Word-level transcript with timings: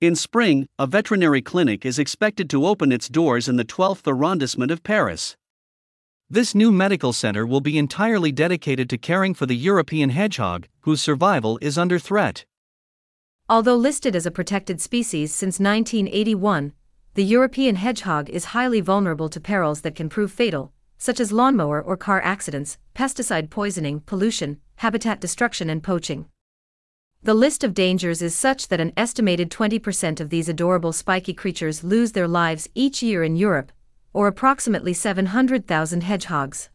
In 0.00 0.14
spring, 0.14 0.68
a 0.78 0.86
veterinary 0.86 1.42
clinic 1.42 1.84
is 1.84 1.98
expected 1.98 2.48
to 2.50 2.64
open 2.64 2.92
its 2.92 3.08
doors 3.08 3.48
in 3.48 3.56
the 3.56 3.64
12th 3.64 4.06
arrondissement 4.06 4.70
of 4.70 4.84
Paris. 4.84 5.36
This 6.30 6.54
new 6.54 6.70
medical 6.70 7.12
center 7.12 7.44
will 7.44 7.60
be 7.60 7.76
entirely 7.76 8.30
dedicated 8.30 8.88
to 8.90 8.96
caring 8.96 9.34
for 9.34 9.44
the 9.44 9.56
European 9.56 10.10
hedgehog, 10.10 10.68
whose 10.82 11.02
survival 11.02 11.58
is 11.60 11.76
under 11.76 11.98
threat. 11.98 12.44
Although 13.48 13.74
listed 13.74 14.14
as 14.14 14.24
a 14.24 14.30
protected 14.30 14.80
species 14.80 15.34
since 15.34 15.58
1981, 15.58 16.74
the 17.14 17.24
European 17.24 17.74
hedgehog 17.74 18.30
is 18.30 18.54
highly 18.54 18.80
vulnerable 18.80 19.28
to 19.28 19.40
perils 19.40 19.80
that 19.80 19.96
can 19.96 20.08
prove 20.08 20.30
fatal, 20.30 20.72
such 20.96 21.18
as 21.18 21.32
lawnmower 21.32 21.82
or 21.82 21.96
car 21.96 22.20
accidents, 22.22 22.78
pesticide 22.94 23.50
poisoning, 23.50 23.98
pollution, 24.06 24.60
habitat 24.76 25.20
destruction, 25.20 25.68
and 25.68 25.82
poaching. 25.82 26.26
The 27.22 27.34
list 27.34 27.64
of 27.64 27.74
dangers 27.74 28.22
is 28.22 28.34
such 28.34 28.68
that 28.68 28.80
an 28.80 28.92
estimated 28.96 29.50
20% 29.50 30.20
of 30.20 30.30
these 30.30 30.48
adorable 30.48 30.92
spiky 30.92 31.34
creatures 31.34 31.82
lose 31.82 32.12
their 32.12 32.28
lives 32.28 32.68
each 32.74 33.02
year 33.02 33.24
in 33.24 33.34
Europe, 33.34 33.72
or 34.12 34.28
approximately 34.28 34.94
700,000 34.94 36.02
hedgehogs. 36.02 36.70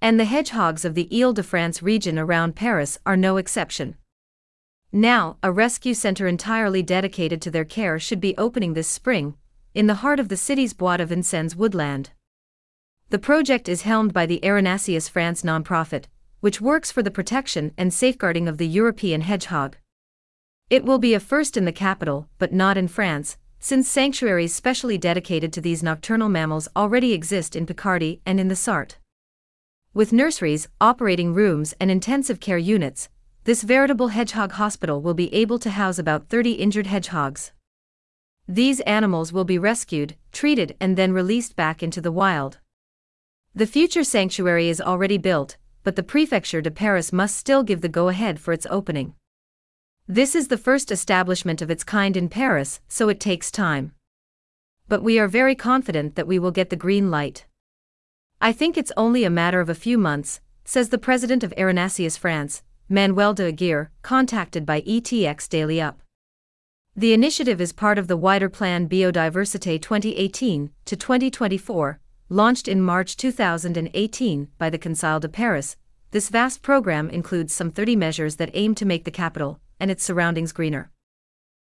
And 0.00 0.18
the 0.18 0.24
hedgehogs 0.24 0.84
of 0.84 0.94
the 0.94 1.08
Ile 1.10 1.32
de 1.32 1.42
France 1.42 1.82
region 1.82 2.18
around 2.18 2.56
Paris 2.56 2.98
are 3.06 3.16
no 3.16 3.36
exception. 3.36 3.96
Now, 4.92 5.38
a 5.42 5.50
rescue 5.50 5.94
center 5.94 6.26
entirely 6.26 6.82
dedicated 6.82 7.40
to 7.42 7.50
their 7.50 7.64
care 7.64 7.98
should 7.98 8.20
be 8.20 8.36
opening 8.36 8.74
this 8.74 8.88
spring, 8.88 9.34
in 9.72 9.86
the 9.86 10.00
heart 10.02 10.20
of 10.20 10.28
the 10.28 10.36
city's 10.36 10.72
Bois 10.72 10.98
de 10.98 11.06
Vincennes 11.06 11.56
woodland. 11.56 12.10
The 13.10 13.18
project 13.18 13.68
is 13.68 13.82
helmed 13.82 14.12
by 14.12 14.26
the 14.26 14.40
Erinaceus 14.42 15.08
France 15.08 15.42
nonprofit, 15.42 16.04
which 16.44 16.60
works 16.60 16.92
for 16.92 17.02
the 17.02 17.10
protection 17.10 17.72
and 17.78 17.94
safeguarding 17.94 18.46
of 18.46 18.58
the 18.58 18.68
European 18.68 19.22
hedgehog. 19.22 19.78
It 20.68 20.84
will 20.84 20.98
be 20.98 21.14
a 21.14 21.18
first 21.18 21.56
in 21.56 21.64
the 21.64 21.72
capital, 21.72 22.28
but 22.36 22.52
not 22.52 22.76
in 22.76 22.86
France, 22.86 23.38
since 23.60 23.88
sanctuaries 23.88 24.54
specially 24.54 24.98
dedicated 24.98 25.54
to 25.54 25.62
these 25.62 25.82
nocturnal 25.82 26.28
mammals 26.28 26.68
already 26.76 27.14
exist 27.14 27.56
in 27.56 27.64
Picardy 27.64 28.20
and 28.26 28.38
in 28.38 28.48
the 28.48 28.54
Sarthe. 28.54 28.96
With 29.94 30.12
nurseries, 30.12 30.68
operating 30.82 31.32
rooms, 31.32 31.72
and 31.80 31.90
intensive 31.90 32.40
care 32.40 32.58
units, 32.58 33.08
this 33.44 33.62
veritable 33.62 34.08
hedgehog 34.08 34.52
hospital 34.52 35.00
will 35.00 35.14
be 35.14 35.32
able 35.32 35.58
to 35.60 35.70
house 35.70 35.98
about 35.98 36.28
30 36.28 36.52
injured 36.52 36.88
hedgehogs. 36.88 37.52
These 38.46 38.80
animals 38.80 39.32
will 39.32 39.46
be 39.46 39.56
rescued, 39.56 40.14
treated, 40.30 40.76
and 40.78 40.98
then 40.98 41.14
released 41.14 41.56
back 41.56 41.82
into 41.82 42.02
the 42.02 42.12
wild. 42.12 42.58
The 43.54 43.66
future 43.66 44.04
sanctuary 44.04 44.68
is 44.68 44.78
already 44.78 45.16
built, 45.16 45.56
but 45.84 45.94
the 45.94 46.02
Prefecture 46.02 46.60
de 46.60 46.70
Paris 46.70 47.12
must 47.12 47.36
still 47.36 47.62
give 47.62 47.82
the 47.82 47.88
go 47.88 48.08
ahead 48.08 48.40
for 48.40 48.52
its 48.52 48.66
opening. 48.70 49.14
This 50.08 50.34
is 50.34 50.48
the 50.48 50.58
first 50.58 50.90
establishment 50.90 51.62
of 51.62 51.70
its 51.70 51.84
kind 51.84 52.16
in 52.16 52.28
Paris, 52.28 52.80
so 52.88 53.08
it 53.08 53.20
takes 53.20 53.50
time. 53.50 53.92
But 54.88 55.02
we 55.02 55.18
are 55.18 55.28
very 55.28 55.54
confident 55.54 56.14
that 56.16 56.26
we 56.26 56.38
will 56.38 56.50
get 56.50 56.70
the 56.70 56.76
green 56.76 57.10
light. 57.10 57.46
I 58.40 58.52
think 58.52 58.76
it's 58.76 58.92
only 58.96 59.24
a 59.24 59.30
matter 59.30 59.60
of 59.60 59.68
a 59.68 59.74
few 59.74 59.96
months, 59.96 60.40
says 60.64 60.88
the 60.88 60.98
president 60.98 61.44
of 61.44 61.54
Erinaceus 61.56 62.18
France, 62.18 62.62
Manuel 62.88 63.32
de 63.32 63.46
Aguirre, 63.46 63.90
contacted 64.02 64.66
by 64.66 64.82
ETX 64.82 65.48
Daily 65.48 65.80
Up. 65.80 66.00
The 66.96 67.12
initiative 67.12 67.60
is 67.60 67.72
part 67.72 67.98
of 67.98 68.06
the 68.06 68.16
wider 68.16 68.48
plan 68.48 68.88
Biodiversité 68.88 69.80
2018 69.80 70.70
to 70.84 70.96
2024, 70.96 71.98
launched 72.30 72.68
in 72.68 72.80
March 72.80 73.16
2018 73.18 74.48
by 74.56 74.70
the 74.70 74.78
Conseil 74.78 75.20
de 75.20 75.28
Paris. 75.28 75.76
This 76.10 76.30
vast 76.30 76.62
program 76.62 77.10
includes 77.10 77.52
some 77.52 77.70
30 77.70 77.96
measures 77.96 78.36
that 78.36 78.50
aim 78.54 78.74
to 78.76 78.86
make 78.86 79.04
the 79.04 79.10
capital, 79.10 79.60
and 79.78 79.90
its 79.90 80.02
surroundings 80.02 80.52
greener. 80.52 80.90